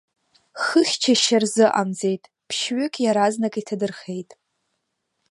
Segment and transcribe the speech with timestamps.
[0.63, 4.29] Хыхьчашьа рзыҟамҵеит, ԥшьҩык иаразнак иҭадырхеит.